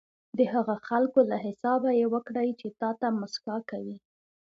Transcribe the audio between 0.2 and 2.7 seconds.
د هغه خلکو له حسابه یې وکړئ چې